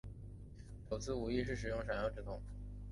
[0.89, 2.41] 首次无意识使用闪耀之瞳。